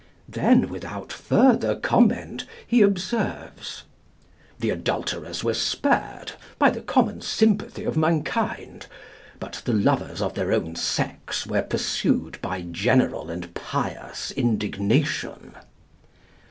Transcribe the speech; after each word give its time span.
"Then, 0.27 0.67
without 0.69 1.13
further 1.13 1.75
comment, 1.75 2.47
he 2.65 2.81
observes: 2.81 3.83
"The 4.57 4.71
adulterers 4.71 5.43
were 5.43 5.53
spared 5.53 6.31
by 6.57 6.71
the 6.71 6.81
common 6.81 7.21
sympathy 7.21 7.83
of 7.83 7.95
mankind; 7.95 8.87
but 9.39 9.61
the 9.63 9.73
lovers 9.73 10.19
of 10.19 10.33
their 10.33 10.51
own 10.53 10.75
sex 10.75 11.45
were 11.45 11.61
pursued 11.61 12.39
by 12.41 12.63
general 12.63 13.29
and 13.29 13.53
pious 13.53 14.31
indignation." 14.31 15.53